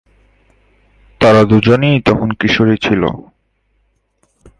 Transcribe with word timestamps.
তারা 1.21 1.41
দুজনেই 1.43 1.97
তখন 2.01 2.29
কিশোরী 2.39 2.75
ছিল। 2.77 3.03